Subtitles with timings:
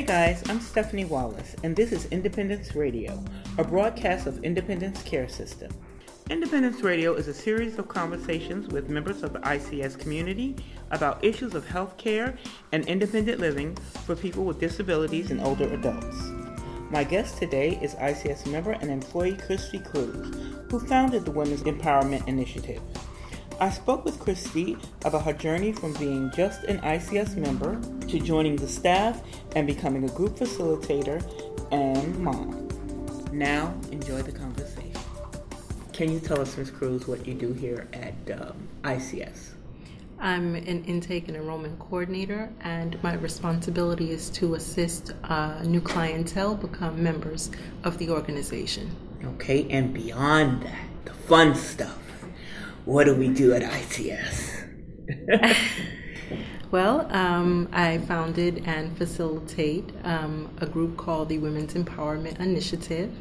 [0.00, 3.22] Hey guys, I'm Stephanie Wallace, and this is Independence Radio,
[3.58, 5.70] a broadcast of Independence Care System.
[6.30, 10.56] Independence Radio is a series of conversations with members of the ICS community
[10.90, 12.38] about issues of health care
[12.72, 16.30] and independent living for people with disabilities and older adults.
[16.90, 20.34] My guest today is ICS member and employee Christy Cruz,
[20.70, 22.80] who founded the Women's Empowerment Initiative.
[23.60, 28.56] I spoke with Christy about her journey from being just an ICS member to joining
[28.56, 29.20] the staff
[29.54, 31.22] and becoming a group facilitator
[31.70, 32.68] and mom.
[33.32, 34.98] Now, enjoy the conversation.
[35.92, 36.70] Can you tell us, Ms.
[36.70, 39.50] Cruz, what you do here at um, ICS?
[40.18, 46.54] I'm an intake and enrollment coordinator, and my responsibility is to assist uh, new clientele
[46.54, 47.50] become members
[47.84, 48.90] of the organization.
[49.34, 51.98] Okay, and beyond that, the fun stuff
[52.90, 54.66] what do we do at ICS?
[56.72, 63.12] well, um, I founded and facilitate um, a group called the Women's Empowerment Initiative.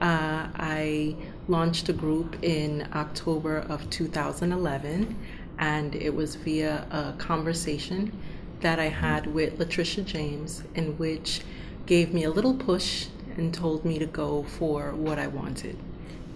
[0.00, 1.16] Uh, I
[1.48, 5.16] launched a group in October of 2011,
[5.58, 8.16] and it was via a conversation
[8.60, 11.40] that I had with Latricia James, in which
[11.86, 15.76] gave me a little push and told me to go for what I wanted.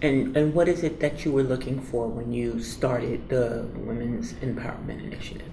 [0.03, 4.33] And and what is it that you were looking for when you started the Women's
[4.33, 5.47] Empowerment Initiative?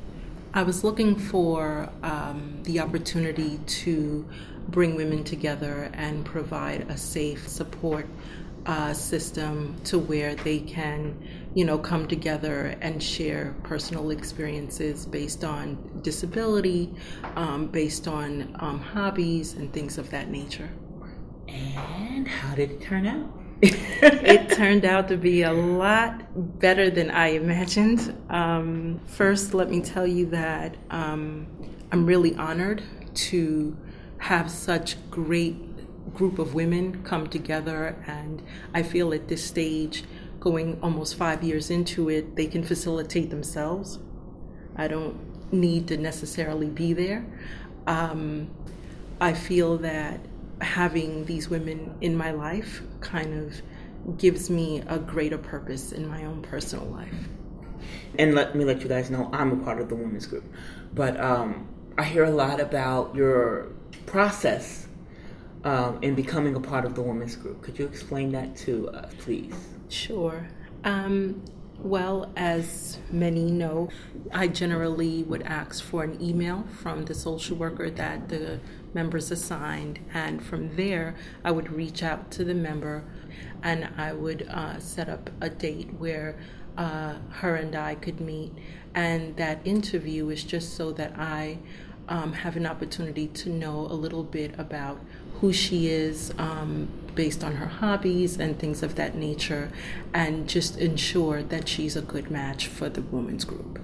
[0.53, 4.29] I was looking for um, the opportunity to
[4.69, 8.09] bring women together and provide a safe support
[8.67, 11.17] uh, system to where they can,
[11.55, 16.93] you know, come together and share personal experiences based on disability,
[17.37, 20.71] um, based on um, hobbies and things of that nature.
[21.47, 23.40] And how did it turn out?
[23.63, 28.15] It turned out to be a lot better than I imagined.
[28.31, 31.47] Um, first, let me tell you that um,
[31.93, 32.83] I'm really honored
[33.15, 33.77] to
[34.19, 35.57] have such great
[36.15, 38.43] group of women come together, and
[38.75, 40.05] I feel at this stage,
[40.39, 43.99] going almost five years into it, they can facilitate themselves.
[44.77, 47.27] I don't need to necessarily be there.
[47.87, 48.51] Um,
[49.21, 50.21] I feel that
[50.61, 56.25] having these women in my life kind of gives me a greater purpose in my
[56.25, 57.15] own personal life.
[58.19, 60.45] And let me let you guys know I'm a part of the women's group.
[60.95, 63.73] But um, I hear a lot about your
[64.07, 64.87] process
[65.65, 67.63] um, in becoming a part of the women's group.
[67.63, 69.55] Could you explain that to us, please?
[69.89, 70.49] Sure.
[70.85, 71.43] Um,
[71.83, 73.89] well, as many know,
[74.33, 78.61] I generally would ask for an email from the social worker that the
[78.93, 81.15] members assigned, and from there,
[81.45, 83.05] I would reach out to the member
[83.63, 86.39] and I would uh, set up a date where
[86.77, 88.53] uh, her and I could meet.
[88.95, 91.59] And that interview is just so that I
[92.09, 95.01] um, have an opportunity to know a little bit about
[95.41, 99.71] who she is um, based on her hobbies and things of that nature,
[100.15, 103.81] and just ensure that she's a good match for the women's group.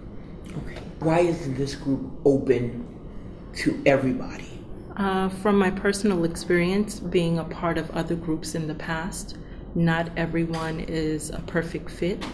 [0.59, 0.81] Okay.
[1.01, 2.87] Why isn't this group open
[3.57, 4.63] to everybody?
[4.97, 9.37] Uh, from my personal experience, being a part of other groups in the past,
[9.75, 12.25] not everyone is a perfect fit.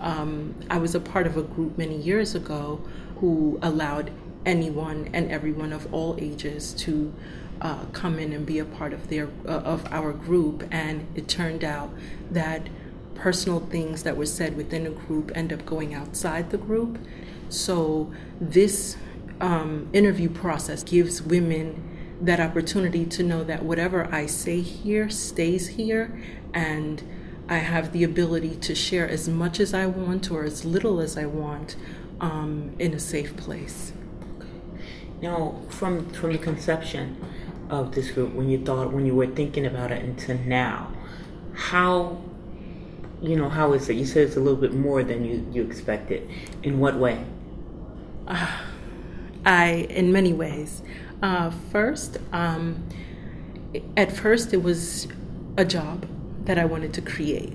[0.00, 2.82] Um, I was a part of a group many years ago
[3.20, 4.10] who allowed
[4.44, 7.12] anyone and everyone of all ages to
[7.60, 11.28] uh, come in and be a part of their uh, of our group, and it
[11.28, 11.90] turned out
[12.30, 12.68] that
[13.14, 16.98] personal things that were said within a group end up going outside the group.
[17.48, 18.96] So this
[19.40, 21.82] um, interview process gives women
[22.20, 26.20] that opportunity to know that whatever I say here stays here,
[26.52, 27.02] and
[27.48, 31.16] I have the ability to share as much as I want or as little as
[31.16, 31.76] I want
[32.20, 33.92] um, in a safe place.
[35.22, 37.16] Now, from from the conception
[37.70, 40.92] of this group, when you thought, when you were thinking about it, until now,
[41.54, 42.20] how,
[43.20, 43.94] you know, how is it?
[43.94, 46.28] You said it's a little bit more than you you expected.
[46.62, 47.24] In what way?
[48.26, 48.60] Uh,
[49.44, 50.82] I, in many ways.
[51.22, 52.86] Uh, first, um,
[53.96, 55.06] at first, it was
[55.56, 56.06] a job
[56.44, 57.52] that I wanted to create.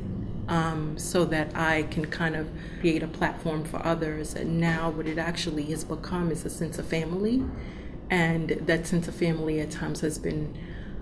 [0.47, 2.50] Um, so that I can kind of
[2.81, 4.33] create a platform for others.
[4.33, 7.45] And now, what it actually has become is a sense of family,
[8.12, 10.56] and that sense of family at times has been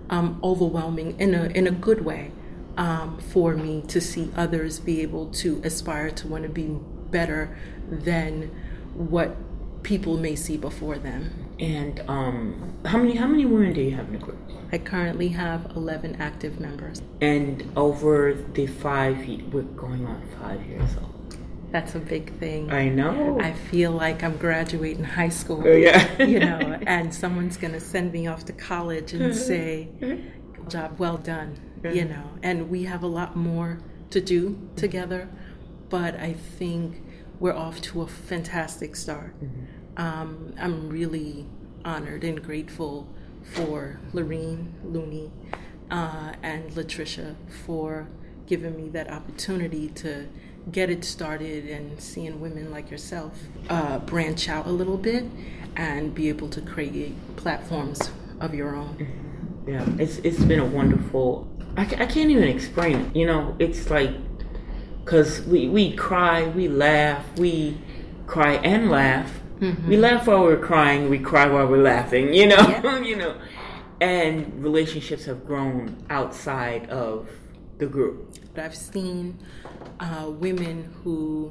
[0.08, 2.30] um, overwhelming in a in a good way
[2.76, 6.68] um, for me to see others be able to aspire to want to be
[7.10, 7.58] better
[7.90, 8.50] than
[8.94, 9.36] what
[9.82, 11.54] people may see before them.
[11.58, 14.38] And um, how many how many women do you have in the group?
[14.72, 17.02] I currently have 11 active members.
[17.20, 19.18] And over the five,
[19.52, 21.19] we're going on five years old.
[21.70, 22.70] That's a big thing.
[22.72, 23.38] I know.
[23.40, 25.62] I feel like I'm graduating high school.
[25.64, 26.22] Oh, yeah.
[26.22, 29.88] you know, and someone's going to send me off to college and say,
[30.68, 32.30] job well done, you know.
[32.42, 33.78] And we have a lot more
[34.10, 35.28] to do together,
[35.88, 37.02] but I think
[37.38, 39.34] we're off to a fantastic start.
[39.96, 41.46] Um, I'm really
[41.84, 43.08] honored and grateful
[43.42, 45.30] for Lorene Looney
[45.90, 48.08] uh, and Latricia for
[48.46, 50.28] giving me that opportunity to
[50.72, 53.32] get it started and seeing women like yourself
[53.68, 55.24] uh, branch out a little bit
[55.76, 58.10] and be able to create platforms
[58.40, 58.96] of your own.
[59.66, 61.48] Yeah, it's it's been a wonderful.
[61.76, 63.16] I, I can't even explain it.
[63.16, 64.10] You know, it's like
[65.04, 67.78] because we we cry, we laugh, we
[68.26, 69.30] cry and laugh.
[69.86, 71.10] We laugh while we're crying.
[71.10, 72.32] We cry while we're laughing.
[72.32, 72.98] You know, Yeah.
[73.10, 73.36] you know,
[74.00, 77.28] and relationships have grown outside of
[77.76, 78.32] the group.
[78.60, 79.38] But I've seen
[80.00, 81.50] uh, women who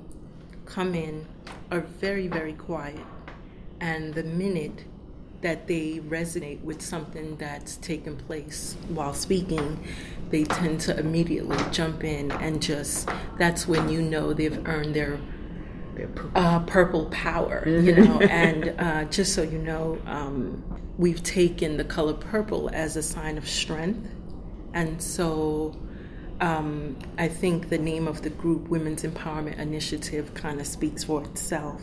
[0.66, 1.26] come in
[1.72, 3.02] are very, very quiet,
[3.82, 4.84] and the minute
[5.42, 9.84] that they resonate with something that's taken place while speaking,
[10.30, 13.10] they tend to immediately jump in and just
[13.40, 15.20] that's when you know they've earned their
[16.36, 18.20] uh, purple power, you know.
[18.30, 20.64] and uh, just so you know, um,
[21.00, 24.08] we've taken the color purple as a sign of strength,
[24.76, 25.76] and so
[26.42, 31.24] um, I think the name of the group, Women's Empowerment Initiative, kind of speaks for
[31.24, 31.82] itself,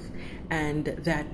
[0.51, 1.27] and that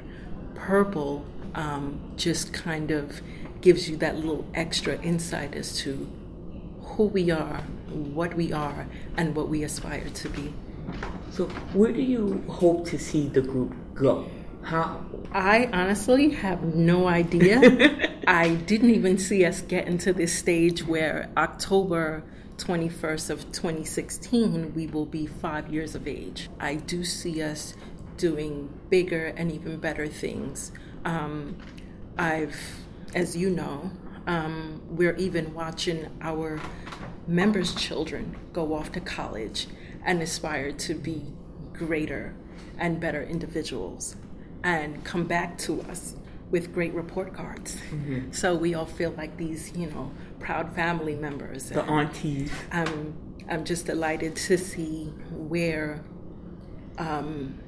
[0.54, 1.24] purple
[1.54, 3.20] um, just kind of
[3.60, 6.10] gives you that little extra insight as to
[6.80, 7.58] who we are,
[7.90, 8.86] what we are,
[9.16, 10.52] and what we aspire to be.
[11.30, 14.28] So, where do you hope to see the group go?
[14.62, 15.04] How?
[15.32, 18.20] I honestly have no idea.
[18.26, 22.22] I didn't even see us getting to this stage where October
[22.58, 26.48] 21st of 2016 we will be 5 years of age.
[26.60, 27.74] I do see us
[28.16, 30.72] doing bigger and even better things.
[31.04, 31.56] Um,
[32.18, 32.56] I've
[33.14, 33.90] as you know,
[34.26, 36.60] um, we're even watching our
[37.26, 39.66] members' children go off to college
[40.04, 41.32] and aspire to be
[41.72, 42.34] greater
[42.78, 44.16] and better individuals
[44.64, 46.14] and come back to us
[46.52, 47.76] with great report cards.
[48.30, 51.70] So we all feel like these, you know, proud family members.
[51.70, 52.52] The aunties.
[52.70, 53.14] I'm,
[53.48, 56.04] I'm just delighted to see where
[56.98, 57.58] um,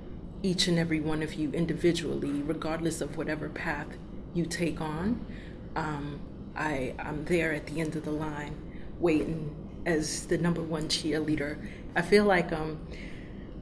[0.43, 3.89] each and every one of you individually, regardless of whatever path
[4.35, 5.25] you take on,
[5.75, 6.21] um,
[6.55, 8.55] I, I'm there at the end of the line,
[9.01, 9.57] waiting
[9.87, 11.57] as the number one cheerleader.
[11.97, 12.87] I feel like um,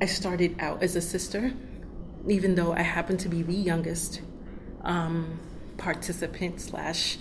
[0.00, 1.52] I started out as a sister,
[2.28, 4.20] even though I happen to be the youngest
[4.84, 5.38] um,
[5.76, 7.18] participant slash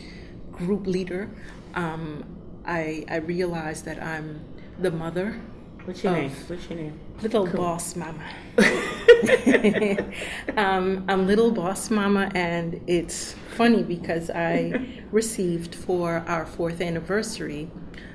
[0.51, 1.29] group leader.
[1.73, 2.23] Um,
[2.65, 4.41] I, I realized that I'm
[4.79, 5.39] the mother
[5.85, 6.31] What's your name?
[6.45, 6.99] What's your name?
[7.23, 8.23] Little boss mama.
[10.57, 17.71] um, I'm little boss mama, and it's funny because I received for our fourth anniversary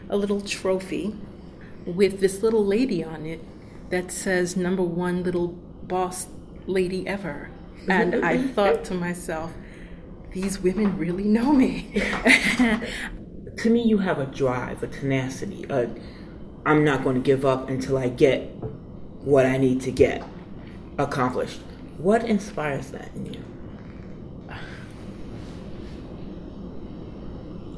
[0.09, 1.17] a little trophy
[1.85, 3.41] with this little lady on it
[3.91, 6.29] that says number one little boss
[6.67, 7.51] lady ever.
[7.89, 9.53] And I thought to myself,
[10.33, 11.93] these women really know me.
[13.59, 15.65] to me, you have a drive, a tenacity.
[15.71, 15.89] A,
[16.67, 18.51] I'm not going to give up until I get
[19.21, 20.23] what I need to get
[20.99, 21.61] accomplished.
[21.99, 23.45] What inspires that in you?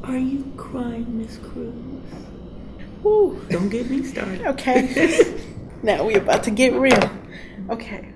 [0.04, 1.74] Are you crying, Miss Cruz?
[3.02, 3.40] Woo.
[3.50, 4.46] Don't get me started.
[4.46, 5.38] Okay.
[5.82, 7.10] now we're about to get real.
[7.70, 8.12] Okay.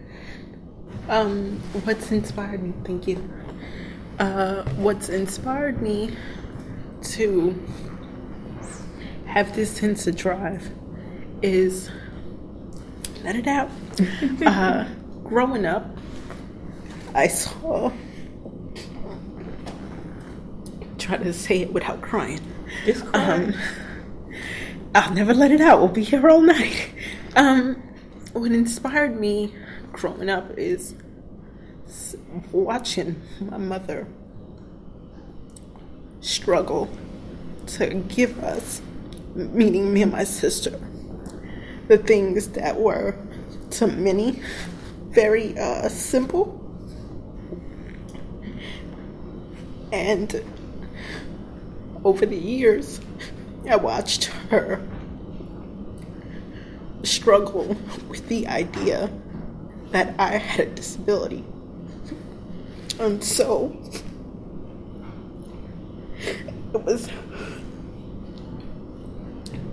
[1.09, 2.73] Um, what's inspired me?
[2.85, 3.28] Thank you.
[4.18, 6.16] Uh, what's inspired me
[7.02, 7.61] to
[9.26, 10.71] have this sense of drive
[11.42, 11.90] is
[13.25, 13.71] let it out.
[14.47, 14.87] uh,
[15.25, 15.97] growing up,
[17.14, 17.90] I saw.
[20.99, 22.40] Try to say it without crying.
[22.85, 23.35] Just cry.
[23.35, 23.54] Um,
[24.94, 25.80] I'll never let it out.
[25.80, 26.90] We'll be here all night.
[27.35, 27.75] Um,
[28.35, 29.54] what inspired me
[29.93, 30.95] growing up is
[32.51, 34.07] watching my mother
[36.21, 36.91] struggle
[37.67, 38.81] to give us,
[39.35, 40.81] meaning me and my sister,
[41.89, 43.17] the things that were
[43.71, 44.43] to many
[45.11, 46.59] very uh, simple.
[49.93, 50.43] And
[52.05, 53.01] over the years,
[53.69, 54.81] I watched her
[57.03, 57.77] struggle
[58.09, 59.11] with the idea
[59.93, 61.45] that I had a disability.
[62.99, 63.77] And so
[66.75, 67.09] it was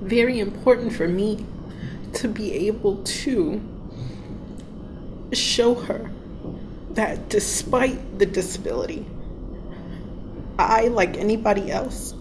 [0.01, 1.45] very important for me
[2.13, 3.61] to be able to
[5.31, 6.11] show her
[6.91, 9.05] that despite the disability,
[10.57, 12.15] I, like anybody else,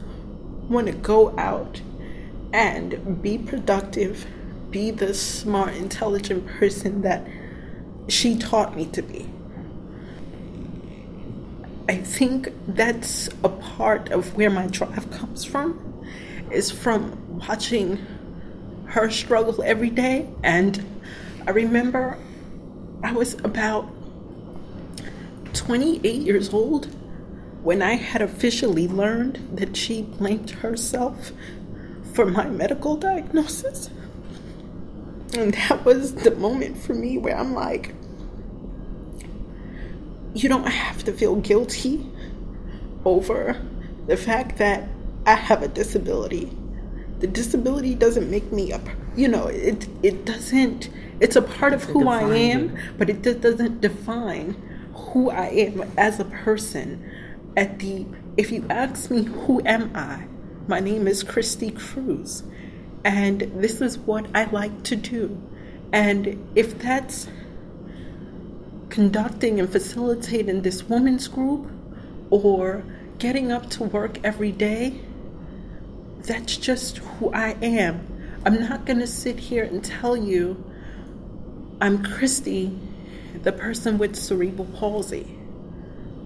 [0.68, 1.80] want to go out
[2.52, 4.26] and be productive,
[4.70, 7.26] be the smart, intelligent person that
[8.08, 9.28] she taught me to be.
[11.88, 16.04] I think that's a part of where my drive comes from,
[16.50, 18.04] is from watching
[18.86, 20.28] her struggle every day.
[20.42, 20.84] And
[21.46, 22.18] I remember
[23.02, 23.88] I was about
[25.54, 26.94] 28 years old
[27.62, 31.32] when I had officially learned that she blamed herself
[32.12, 33.90] for my medical diagnosis.
[35.34, 37.94] And that was the moment for me where I'm like,
[40.42, 42.06] you don't have to feel guilty
[43.04, 43.60] over
[44.06, 44.88] the fact that
[45.26, 46.56] I have a disability.
[47.20, 48.80] The disability doesn't make me a,
[49.16, 50.90] you know, it it doesn't.
[51.20, 54.52] It's a part of who I am, but it just doesn't define
[54.94, 57.04] who I am as a person.
[57.56, 60.26] At the, if you ask me, who am I?
[60.68, 62.44] My name is Christy Cruz,
[63.04, 65.42] and this is what I like to do.
[65.92, 67.26] And if that's
[68.90, 71.70] conducting and facilitating this women's group
[72.30, 72.84] or
[73.18, 75.00] getting up to work every day,
[76.18, 78.06] that's just who I am.
[78.44, 80.64] I'm not going to sit here and tell you
[81.80, 82.76] I'm Christy,
[83.42, 85.38] the person with cerebral palsy.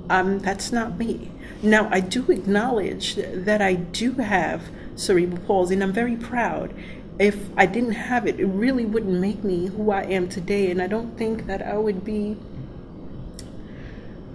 [0.08, 1.30] Um, that's not me.
[1.62, 4.62] Now, I do acknowledge that I do have
[4.96, 6.74] cerebral palsy, and I'm very proud.
[7.18, 10.80] If I didn't have it, it really wouldn't make me who I am today, and
[10.80, 12.36] I don't think that I would be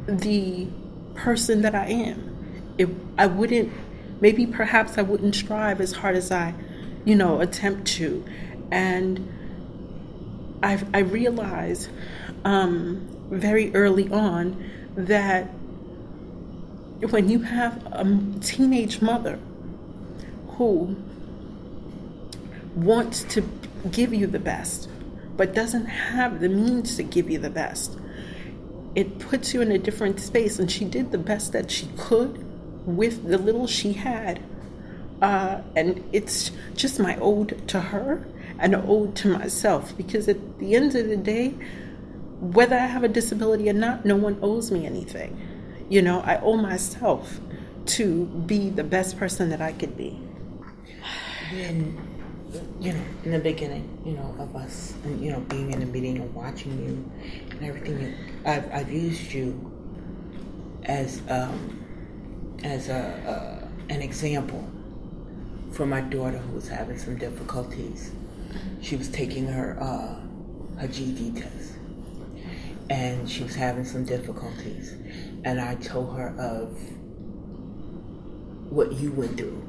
[0.08, 0.68] the
[1.16, 2.74] person that I am.
[2.78, 3.72] If I wouldn't,
[4.22, 6.54] maybe perhaps I wouldn't strive as hard as I,
[7.06, 8.24] you know, attempt to.
[8.72, 9.32] And
[10.64, 11.90] I've I realized
[12.44, 14.64] um, very early on
[14.96, 15.46] that
[17.10, 18.06] when you have a
[18.42, 19.40] teenage mother
[20.50, 20.96] who
[22.76, 23.48] wants to
[23.92, 24.90] give you the best,
[25.36, 27.98] but doesn't have the means to give you the best,
[28.96, 30.60] it puts you in a different space.
[30.60, 32.44] And she did the best that she could
[32.86, 34.42] with the little she had.
[35.22, 38.26] Uh, and it's just my ode to her
[38.60, 41.54] and an ode to myself because at the end of the day,
[42.40, 45.40] whether I have a disability or not, no one owes me anything.
[45.90, 47.40] You know, I owe myself
[47.88, 50.20] to be the best person that I could be.
[52.80, 55.86] You know, in the beginning, you know, of us, and, you know, being in the
[55.86, 59.72] meeting and watching you and everything, I've, I've used you
[60.84, 61.86] as, um,
[62.64, 64.68] as a, a, an example
[65.72, 68.12] for my daughter who was having some difficulties.
[68.82, 71.74] She was taking her, uh, her GED test
[72.90, 74.94] and she was having some difficulties.
[75.44, 76.78] And I told her of
[78.72, 79.62] what you went through,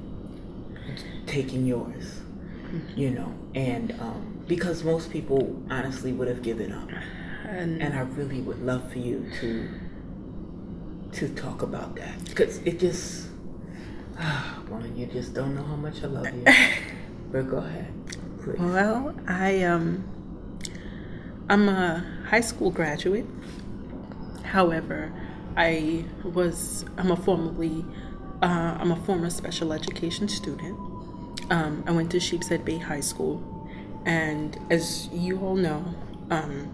[1.26, 2.20] taking yours,
[2.72, 2.98] mm-hmm.
[2.98, 6.88] you know, and um, because most people honestly would have given up.
[7.44, 9.68] And, and I really would love for you to
[11.12, 13.28] to talk about that because it just,
[14.18, 16.44] ah, woman, you just don't know how much I love you.
[17.32, 17.92] but go ahead.
[18.42, 18.58] Please.
[18.58, 20.04] Well, I um,
[21.48, 23.26] I'm a high school graduate.
[24.44, 25.12] However,
[25.56, 27.84] I was I'm a formerly
[28.42, 30.78] uh, I'm a former special education student.
[31.50, 33.42] Um, I went to Sheepshead Bay High School,
[34.04, 35.84] and as you all know,
[36.30, 36.70] um,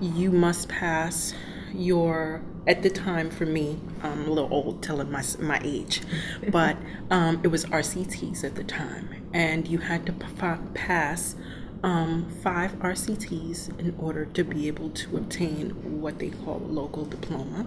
[0.00, 1.34] you must pass
[1.74, 6.02] your at the time for me I'm a little old telling my my age
[6.48, 6.76] but
[7.10, 10.26] um, it was RCTs at the time and you had to p-
[10.74, 11.34] pass
[11.82, 15.70] um, five RCTs in order to be able to obtain
[16.00, 17.66] what they call a local diploma.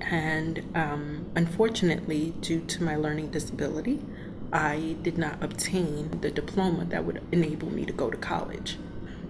[0.00, 4.00] And um, unfortunately, due to my learning disability,
[4.52, 8.76] I did not obtain the diploma that would enable me to go to college.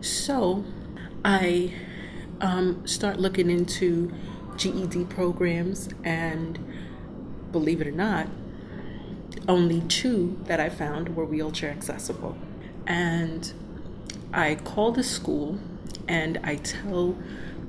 [0.00, 0.64] So
[1.24, 1.74] I
[2.40, 4.12] um, start looking into
[4.56, 6.58] GED programs, and
[7.52, 8.28] believe it or not,
[9.48, 12.36] only two that I found were wheelchair accessible.
[12.86, 13.52] And
[14.32, 15.58] I call the school
[16.08, 17.16] and I tell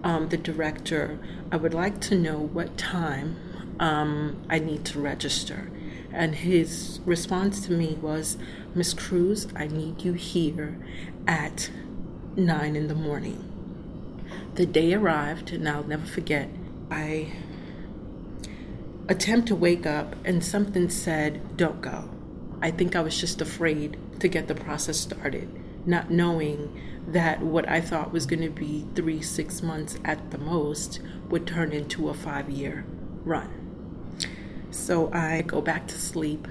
[0.03, 1.19] um, the director
[1.51, 3.37] I would like to know what time
[3.79, 5.69] um, I need to register.
[6.13, 8.37] And his response to me was,
[8.75, 10.77] Miss Cruz, I need you here
[11.27, 11.71] at
[12.35, 13.49] nine in the morning.
[14.55, 16.49] The day arrived, and I'll never forget.
[16.91, 17.33] I
[19.09, 22.09] attempt to wake up, and something said, Don't go.
[22.61, 25.49] I think I was just afraid to get the process started
[25.85, 30.37] not knowing that what I thought was going to be three, six months at the
[30.37, 32.85] most would turn into a five year
[33.23, 33.62] run.
[34.73, 36.47] So I go back to sleep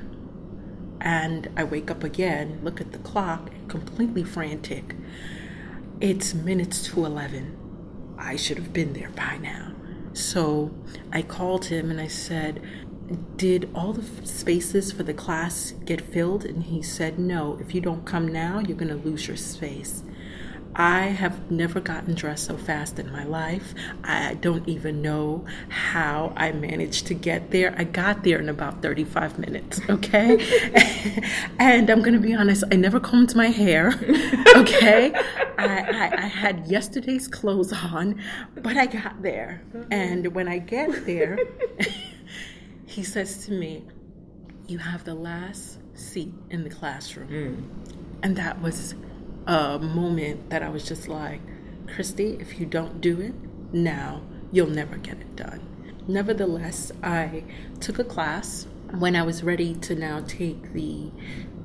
[1.01, 4.95] and I wake up again, look at the clock, completely frantic.
[6.01, 7.59] It's minutes to 11.
[8.17, 9.73] I should have been there by now.
[10.13, 10.73] So
[11.13, 12.63] I called him and I said,
[13.37, 16.45] Did all the spaces for the class get filled?
[16.45, 20.05] And he said, No, if you don't come now, you're going to lose your space.
[20.75, 23.75] I have never gotten dressed so fast in my life.
[24.05, 27.75] I don't even know how I managed to get there.
[27.77, 30.39] I got there in about 35 minutes, okay?
[31.59, 33.89] and I'm gonna be honest, I never combed my hair,
[34.57, 35.13] okay?
[35.59, 38.21] I, I, I, had yesterday's clothes on,
[38.55, 39.63] but I got there.
[39.91, 41.39] And when I get there,
[42.87, 43.85] he says to me,
[44.67, 47.29] You have the last seat in the classroom.
[47.29, 48.03] Mm.
[48.23, 48.95] And that was
[49.47, 51.41] a moment that I was just like,
[51.87, 53.35] Christy, if you don't do it
[53.73, 55.61] now, you'll never get it done.
[56.07, 57.45] Nevertheless, I
[57.81, 58.67] took a class
[58.99, 61.11] when I was ready to now take the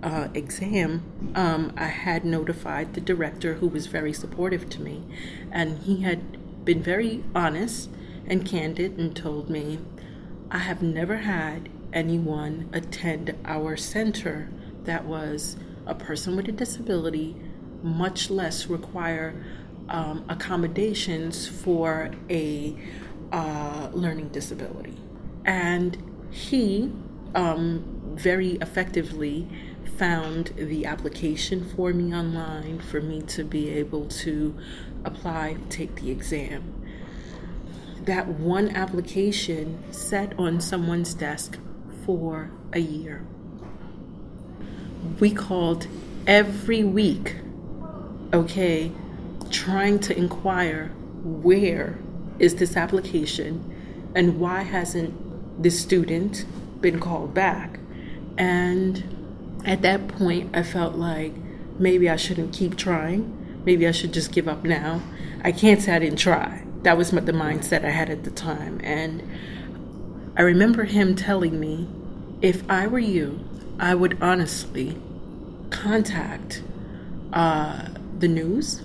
[0.04, 1.34] uh, exam.
[1.36, 5.04] Um, I had notified the director, who was very supportive to me,
[5.52, 7.90] and he had been very honest
[8.28, 9.80] and candid and told me,
[10.52, 14.50] I have never had anyone attend our center
[14.84, 17.36] that was a person with a disability
[17.84, 19.44] much less require
[19.90, 22.76] um, accommodations for a
[23.32, 24.98] uh, learning disability.
[25.46, 25.98] And
[26.32, 26.92] he
[27.36, 27.84] um,
[28.16, 29.48] very effectively
[29.98, 34.56] found the application for me online for me to be able to
[35.06, 36.74] apply, take the exam.
[38.02, 41.58] That one application sat on someone's desk
[42.06, 43.26] for a year.
[45.20, 45.88] We called
[46.26, 47.36] every week
[48.34, 48.92] okay,
[49.50, 50.92] trying to inquire
[51.24, 52.00] where
[52.40, 56.46] is this application and why hasn't this student
[56.82, 57.80] been called back?
[58.38, 61.34] And at that point, I felt like
[61.80, 63.34] maybe I shouldn't keep trying.
[63.66, 65.02] Maybe I should just give up now.
[65.44, 66.64] I can't say I didn't try.
[66.84, 68.80] That was the mindset I had at the time.
[68.84, 69.24] And
[70.38, 71.88] I remember him telling me
[72.42, 73.44] if I were you,
[73.80, 74.98] I would honestly
[75.70, 76.62] contact
[77.34, 78.82] uh, the news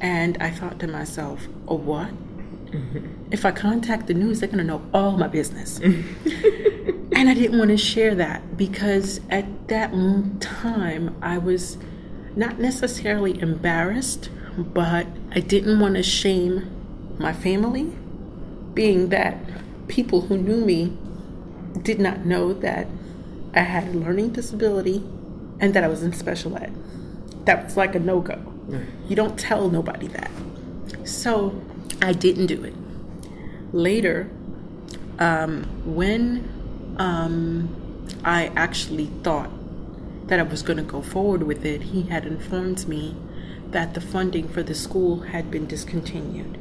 [0.00, 2.08] and I thought to myself, oh, what?
[2.70, 3.32] Mm-hmm.
[3.32, 5.78] If I contact the news, they're going to know all my business.
[5.80, 9.90] and I didn't want to share that because at that
[10.40, 11.78] time I was
[12.34, 16.70] not necessarily embarrassed, but I didn't want to shame
[17.18, 17.96] my family,
[18.74, 19.38] being that
[19.88, 20.96] people who knew me
[21.82, 22.86] did not know that
[23.54, 24.98] I had a learning disability
[25.58, 26.76] and that I was in special ed
[27.46, 28.40] that was like a no go.
[29.08, 30.30] You don't tell nobody that.
[31.04, 31.60] So
[32.02, 32.74] I didn't do it.
[33.72, 34.28] Later,
[35.18, 39.50] um, when um, I actually thought
[40.28, 43.16] that I was going to go forward with it, he had informed me
[43.70, 46.58] that the funding for the school had been discontinued.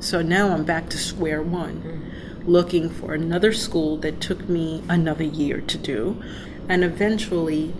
[0.00, 2.46] So now I'm back to square one, mm.
[2.46, 6.22] looking for another school that took me another year to do.
[6.68, 7.74] And eventually,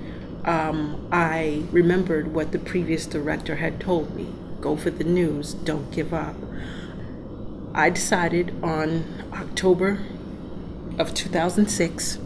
[0.47, 5.91] um, I remembered what the previous director had told me go for the news, don't
[5.91, 6.35] give up.
[7.75, 10.01] I decided on October
[10.99, 12.19] of 2006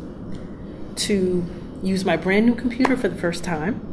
[0.97, 1.45] to
[1.83, 3.87] use my brand new computer for the first time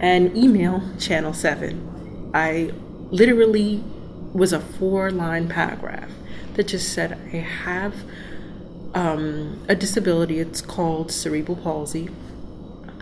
[0.00, 2.30] and email Channel 7.
[2.34, 2.72] I
[3.10, 3.84] literally
[4.32, 6.10] was a four line paragraph
[6.54, 7.94] that just said, I have
[8.94, 12.08] um, a disability, it's called cerebral palsy.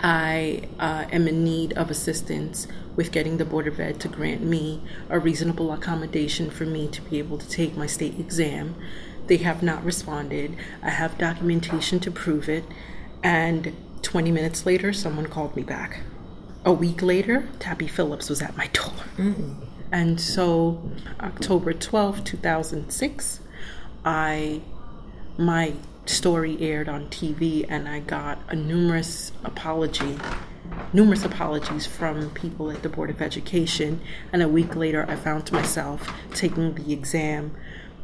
[0.00, 4.42] I uh, am in need of assistance with getting the Board of Ed to grant
[4.42, 8.74] me a reasonable accommodation for me to be able to take my state exam.
[9.26, 10.56] They have not responded.
[10.82, 12.64] I have documentation to prove it.
[13.22, 16.00] And 20 minutes later, someone called me back.
[16.64, 18.92] A week later, Tappy Phillips was at my door.
[19.16, 19.54] Mm-hmm.
[19.90, 23.40] And so, October 12, 2006,
[24.04, 24.60] I
[25.38, 25.72] my
[26.08, 30.18] story aired on TV, and I got a numerous apology,
[30.92, 34.00] numerous apologies from people at the Board of Education.
[34.32, 37.54] And a week later, I found myself taking the exam,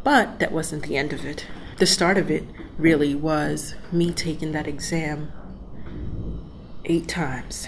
[0.02, 1.46] but that wasn't the end of it.
[1.78, 2.44] The start of it
[2.78, 5.32] really was me taking that exam
[6.84, 7.66] eight times.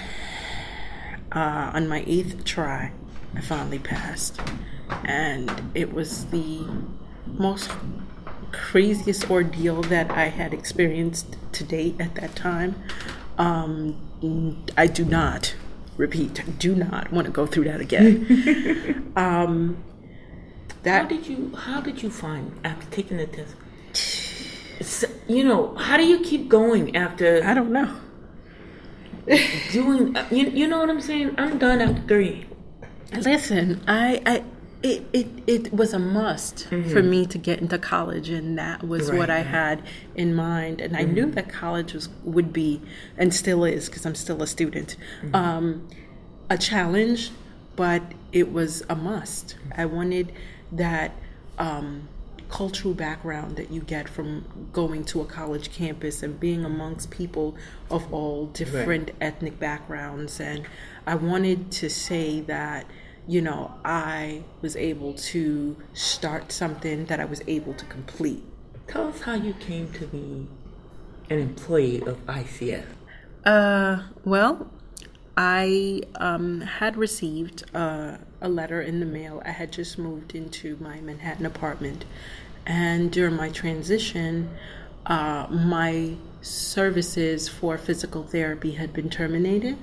[1.32, 2.92] Uh, on my eighth try,
[3.34, 4.40] I finally passed,
[5.04, 6.66] and it was the
[7.26, 7.70] most
[8.56, 12.74] craziest ordeal that I had experienced to date at that time.
[13.38, 13.96] Um,
[14.76, 15.54] I do not
[15.96, 16.42] repeat.
[16.58, 19.12] Do not want to go through that again.
[19.16, 19.82] um,
[20.82, 25.04] that how did you how did you find after taking the test?
[25.28, 27.42] you know, how do you keep going after?
[27.44, 27.94] I don't know.
[29.72, 31.34] doing, you, you know what I'm saying?
[31.36, 32.46] I'm done after three.
[33.12, 34.44] Listen, I, I,
[34.86, 36.90] it, it, it was a must mm-hmm.
[36.90, 39.46] for me to get into college, and that was right, what I right.
[39.46, 39.82] had
[40.14, 40.80] in mind.
[40.80, 41.10] And mm-hmm.
[41.10, 42.80] I knew that college was would be,
[43.16, 45.34] and still is, because I'm still a student, mm-hmm.
[45.34, 45.88] um,
[46.48, 47.30] a challenge,
[47.74, 49.56] but it was a must.
[49.76, 50.32] I wanted
[50.72, 51.12] that.
[51.58, 52.08] Um,
[52.48, 57.56] cultural background that you get from going to a college campus and being amongst people
[57.90, 59.16] of all different right.
[59.20, 60.38] ethnic backgrounds.
[60.38, 60.64] And
[61.08, 62.86] I wanted to say that,
[63.26, 68.44] you know, I was able to start something that I was able to complete.
[68.86, 70.46] Tell us how you came to be
[71.28, 72.86] an employee of ICS.
[73.44, 74.70] Uh, well,
[75.36, 79.42] I um, had received uh, a letter in the mail.
[79.44, 82.04] I had just moved into my Manhattan apartment,
[82.64, 84.50] and during my transition,
[85.06, 89.76] uh, my services for physical therapy had been terminated.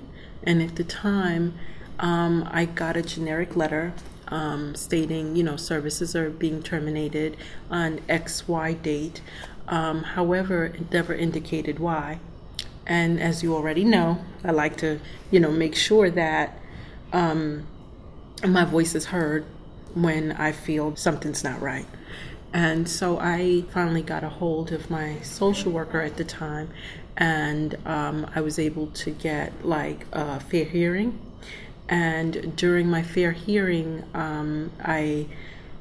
[0.45, 1.57] And at the time,
[1.99, 3.93] um, I got a generic letter
[4.27, 7.37] um, stating, you know, services are being terminated
[7.69, 9.21] on XY date.
[9.67, 12.19] Um, however, it never indicated why.
[12.85, 14.99] And as you already know, I like to,
[15.31, 16.59] you know, make sure that
[17.13, 17.65] um,
[18.45, 19.45] my voice is heard
[19.93, 21.85] when I feel something's not right.
[22.51, 26.69] And so I finally got a hold of my social worker at the time,
[27.17, 31.19] and um, I was able to get like a fair hearing.
[31.89, 35.27] And during my fair hearing, um, I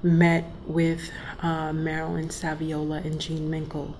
[0.02, 1.10] met with
[1.40, 3.94] uh, Marilyn Saviola and Jean Minkel.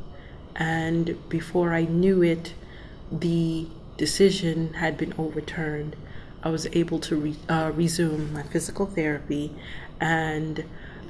[0.57, 2.55] And before I knew it,
[3.11, 5.97] the decision had been overturned.
[6.43, 9.55] I was able to re- uh, resume my physical therapy,
[10.01, 10.65] and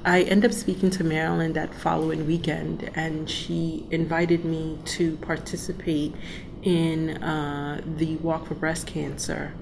[0.04, 6.14] I ended up speaking to Marilyn that following weekend, and she invited me to participate
[6.62, 9.54] in uh, the Walk for Breast Cancer.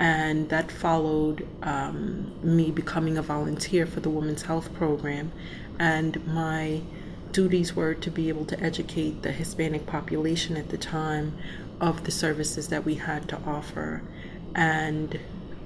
[0.00, 5.30] And that followed um, me becoming a volunteer for the Women's Health Program.
[5.78, 6.80] And my
[7.32, 11.36] duties were to be able to educate the Hispanic population at the time
[11.82, 14.02] of the services that we had to offer.
[14.54, 15.20] And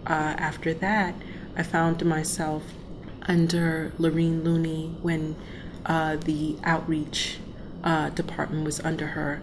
[0.04, 1.14] uh, after that,
[1.56, 2.64] I found myself
[3.22, 5.36] under Lorene Looney when
[5.86, 7.38] uh, the outreach
[7.84, 9.42] uh, department was under her.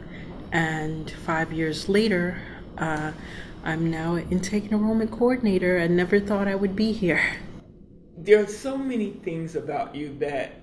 [0.51, 2.41] And five years later,
[2.77, 3.13] uh,
[3.63, 5.79] I'm now an intake enrollment coordinator.
[5.79, 7.37] I never thought I would be here.
[8.17, 10.53] There are so many things about you that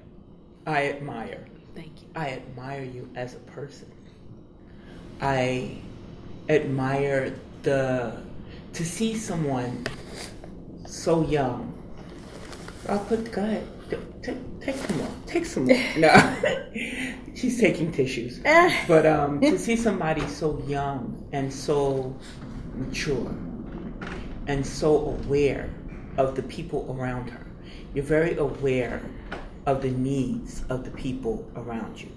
[0.67, 1.47] I admire.
[1.75, 2.09] Thank you.
[2.17, 3.91] I admire you as a person.
[5.21, 5.79] I
[6.49, 8.21] admire the
[8.73, 9.87] to see someone
[10.87, 11.73] so young.
[12.89, 13.67] I'll put go ahead.
[14.23, 15.09] Take, take some more.
[15.27, 15.79] Take some more.
[15.97, 16.37] No,
[17.35, 18.41] she's taking tissues.
[18.87, 22.15] but um, to see somebody so young and so
[22.79, 23.35] mature
[24.47, 25.71] and so aware
[26.17, 27.47] of the people around her,
[27.95, 29.03] you're very aware
[29.67, 32.11] of the needs of the people around you.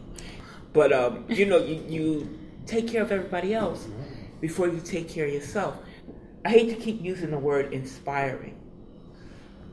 [0.73, 3.87] But um, you know, you, you take care of everybody else
[4.39, 5.77] before you take care of yourself.
[6.45, 8.57] I hate to keep using the word inspiring,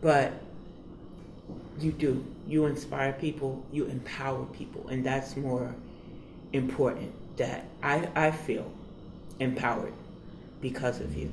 [0.00, 0.32] but
[1.78, 2.24] you do.
[2.46, 5.74] You inspire people, you empower people, and that's more
[6.52, 7.12] important.
[7.36, 8.70] That I, I feel
[9.38, 9.92] empowered
[10.60, 11.32] because of you.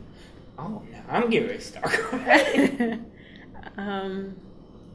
[0.57, 2.99] Oh, now I'm getting ready to start.
[3.77, 4.35] um,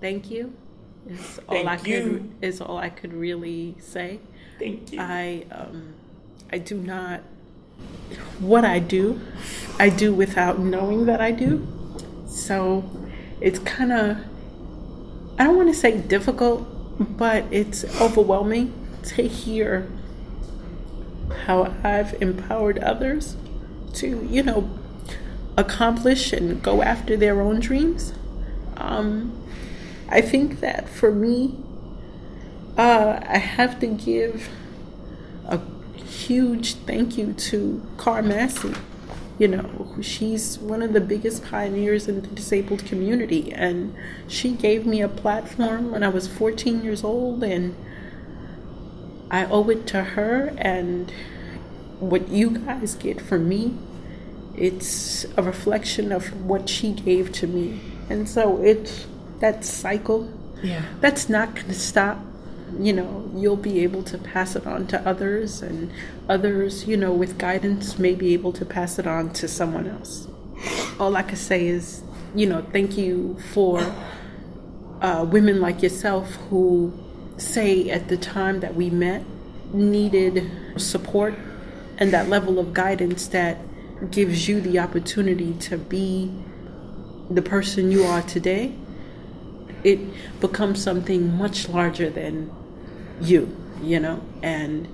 [0.00, 0.54] thank you.
[1.08, 2.02] Is all thank I you.
[2.02, 4.20] could is all I could really say.
[4.58, 5.00] Thank you.
[5.00, 5.94] I um,
[6.52, 7.22] I do not
[8.38, 9.20] what I do,
[9.78, 11.66] I do without knowing that I do.
[12.26, 12.84] So
[13.40, 14.18] it's kind of,
[15.38, 16.66] I don't want to say difficult,
[17.16, 18.72] but it's overwhelming
[19.04, 19.90] to hear
[21.46, 23.36] how I've empowered others
[23.94, 24.70] to, you know,
[25.56, 28.14] accomplish and go after their own dreams.
[28.76, 29.36] Um,
[30.08, 31.56] I think that for me,
[32.76, 34.48] uh, I have to give
[35.46, 35.60] a
[35.96, 38.74] huge thank you to Car Massey.
[39.38, 43.94] You know, she's one of the biggest pioneers in the disabled community, and
[44.28, 47.74] she gave me a platform when I was 14 years old, and
[49.30, 50.54] I owe it to her.
[50.58, 51.12] And
[52.00, 53.76] what you guys get from me,
[54.56, 59.06] it's a reflection of what she gave to me, and so it's
[59.40, 60.30] that cycle.
[60.62, 62.18] Yeah, that's not going to stop.
[62.78, 65.90] You know you'll be able to pass it on to others and
[66.28, 70.28] others you know with guidance may be able to pass it on to someone else.
[70.98, 72.02] All I could say is,
[72.34, 73.80] you know, thank you for
[75.00, 76.92] uh, women like yourself who
[77.38, 79.24] say at the time that we met
[79.72, 81.34] needed support
[82.00, 83.58] and that level of guidance that
[84.10, 86.32] gives you the opportunity to be
[87.30, 88.74] the person you are today.
[89.84, 90.00] It
[90.40, 92.50] becomes something much larger than
[93.20, 94.88] you, you know, and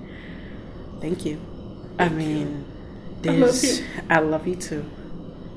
[0.99, 1.39] thank you.
[1.97, 2.65] I mean,
[3.21, 4.85] there's, I love you too.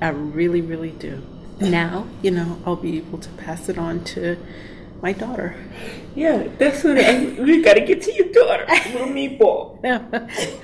[0.00, 1.22] I really, really do.
[1.60, 4.38] Now, you know, I'll be able to pass it on to
[5.02, 5.56] my daughter.
[6.14, 9.78] Yeah, that's what I, we gotta get to your daughter, little meatball.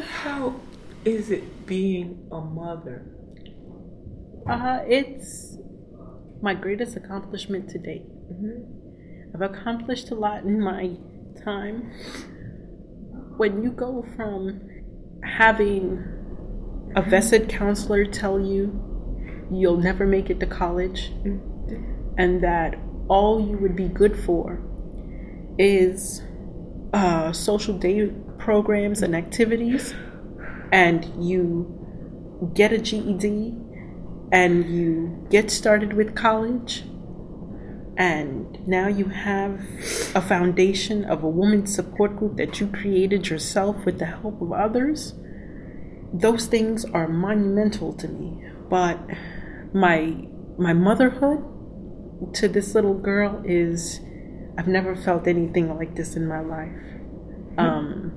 [0.00, 0.60] How
[1.04, 3.04] is it being a mother?
[4.48, 5.56] Uh, it's
[6.40, 8.06] my greatest accomplishment to date.
[8.32, 9.34] Mm-hmm.
[9.34, 10.96] I've accomplished a lot in my
[11.44, 11.90] time.
[13.36, 14.60] When you go from
[15.24, 16.02] having
[16.94, 18.92] a vested counselor tell you
[19.50, 22.14] you'll never make it to college mm-hmm.
[22.18, 24.60] and that all you would be good for
[25.58, 26.22] is
[26.92, 28.10] uh, social day
[28.42, 29.94] programs and activities,
[30.72, 33.54] and you get a GED
[34.32, 36.84] and you get started with college,
[37.96, 39.60] and now you have
[40.14, 44.52] a foundation of a women's support group that you created yourself with the help of
[44.52, 45.14] others.
[46.14, 48.42] Those things are monumental to me.
[48.68, 48.98] But
[49.74, 50.16] my
[50.58, 51.44] my motherhood
[52.34, 54.00] to this little girl is
[54.56, 56.82] I've never felt anything like this in my life.
[57.58, 58.11] Um,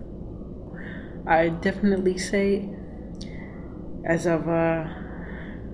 [1.27, 2.69] I definitely say,
[4.05, 4.85] as of uh,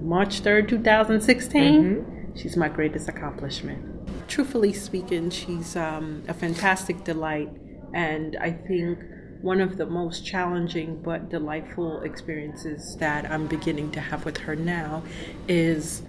[0.01, 2.37] March 3rd, 2016, mm-hmm.
[2.37, 3.83] she's my greatest accomplishment.
[4.29, 7.49] Truthfully speaking, she's um, a fantastic delight,
[7.93, 8.99] and I think
[9.41, 14.55] one of the most challenging but delightful experiences that I'm beginning to have with her
[14.55, 15.03] now
[15.49, 16.03] is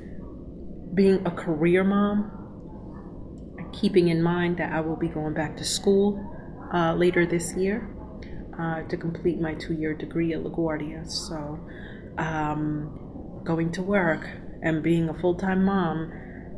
[0.95, 2.31] being a career mom,
[3.73, 6.23] keeping in mind that I will be going back to school
[6.73, 7.92] uh, later this year
[8.59, 11.09] uh, to complete my two year degree at LaGuardia.
[11.11, 11.61] So,
[12.19, 14.29] um, going to work
[14.63, 16.13] and being a full time mom.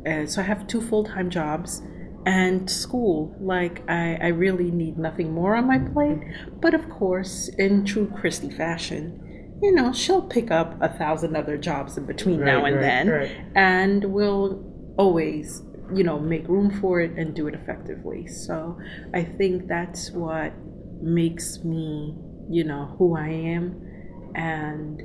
[0.05, 1.81] Uh, so, I have two full time jobs
[2.25, 3.35] and school.
[3.39, 6.19] Like, I, I really need nothing more on my plate.
[6.61, 9.21] But of course, in true Christy fashion,
[9.61, 12.81] you know, she'll pick up a thousand other jobs in between right, now and right,
[12.81, 13.37] then, right.
[13.55, 14.63] and we'll
[14.97, 18.27] always, you know, make room for it and do it effectively.
[18.27, 18.77] So
[19.13, 20.53] I think that's what
[21.01, 22.15] makes me,
[22.49, 23.81] you know, who I am,
[24.35, 25.01] and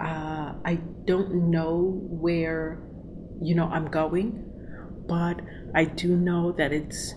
[0.00, 2.82] uh, I don't know where,
[3.40, 4.44] you know, I'm going,
[5.08, 5.40] but
[5.74, 7.14] I do know that it's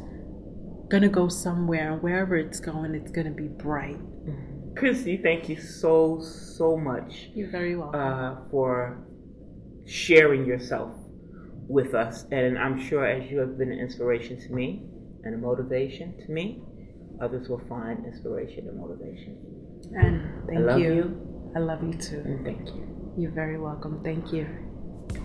[0.90, 3.98] gonna go somewhere, and wherever it's going, it's gonna be bright.
[3.98, 7.30] Mm-hmm Chrissy, thank you so, so much.
[7.34, 8.00] You're very welcome.
[8.00, 9.00] Uh, for
[9.88, 10.94] sharing yourself
[11.68, 12.26] with us.
[12.32, 14.84] And I'm sure as you have been an inspiration to me
[15.24, 16.62] and a motivation to me,
[17.22, 19.38] others will find inspiration and motivation.
[19.96, 20.94] And thank I love you.
[20.94, 21.52] you.
[21.56, 22.22] I love you too.
[22.26, 23.14] And thank you.
[23.18, 24.02] You're very welcome.
[24.04, 24.48] Thank you.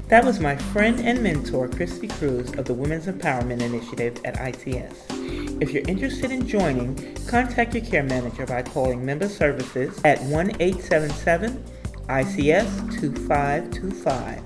[0.09, 5.62] That was my friend and mentor, Christy Cruz of the Women's Empowerment Initiative at ICS.
[5.62, 10.57] If you're interested in joining, contact your care manager by calling Member Services at 1
[10.61, 11.64] 877
[12.09, 14.42] ICS 2525.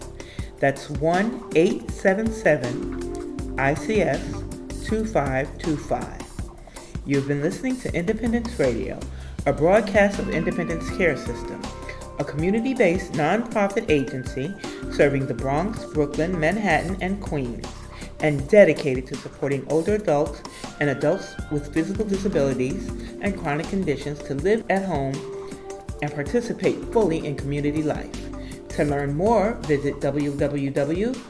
[0.58, 6.25] That's 1 877 ICS 2525.
[7.06, 8.98] You've been listening to Independence Radio,
[9.46, 11.62] a broadcast of Independence Care System,
[12.18, 14.52] a community based nonprofit agency
[14.92, 17.66] serving the Bronx, Brooklyn, Manhattan, and Queens
[18.20, 20.42] and dedicated to supporting older adults
[20.80, 22.88] and adults with physical disabilities
[23.20, 25.14] and chronic conditions to live at home
[26.02, 28.10] and participate fully in community life.
[28.70, 31.20] To learn more, visit www.icsny.org.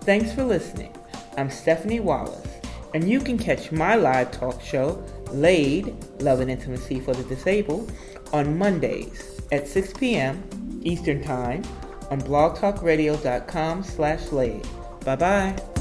[0.00, 0.95] Thanks for listening.
[1.36, 2.46] I'm Stephanie Wallace,
[2.94, 7.92] and you can catch my live talk show, Laid Love and Intimacy for the Disabled,
[8.32, 10.42] on Mondays at 6 p.m.
[10.82, 11.62] Eastern Time
[12.10, 14.66] on blogtalkradio.com slash laid.
[15.04, 15.75] Bye-bye.